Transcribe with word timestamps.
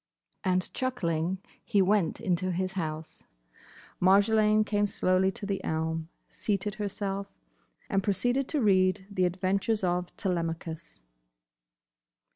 And 0.43 0.73
chuckling 0.73 1.37
he 1.63 1.79
went 1.79 2.19
into 2.19 2.51
his 2.51 2.71
house. 2.71 3.23
Marjolaine 4.01 4.65
came 4.65 4.87
slowly 4.87 5.29
to 5.33 5.45
the 5.45 5.63
elm, 5.63 6.09
seated 6.27 6.73
herself, 6.73 7.27
and 7.87 8.01
proceeded 8.01 8.47
to 8.47 8.61
read 8.63 9.05
the 9.11 9.25
"Adventures 9.25 9.83
of 9.83 10.07
Telemachus." 10.17 11.03